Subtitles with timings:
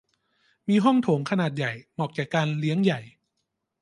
[0.69, 2.99] มีห้องโถงขนาดใหญ่ เหมาะแก่การเลี้ยงใหญ่